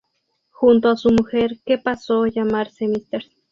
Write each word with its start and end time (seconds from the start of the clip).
Junto 0.49 0.89
a 0.89 0.97
su 0.97 1.11
mujer, 1.11 1.59
que 1.63 1.77
pasó 1.77 2.23
a 2.23 2.29
llamarse 2.29 2.87
Mrs. 2.87 3.29